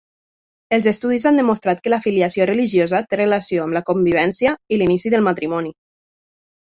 Els 0.77 0.87
estudis 0.91 1.27
han 1.31 1.35
demostrat 1.39 1.83
que 1.83 1.91
l'afiliació 1.93 2.47
religiosa 2.51 3.03
té 3.11 3.19
relació 3.21 3.67
amb 3.67 3.79
la 3.79 3.83
convivència 3.91 4.55
i 4.77 4.81
l'inici 4.81 5.13
del 5.17 5.27
matrimoni. 5.29 5.75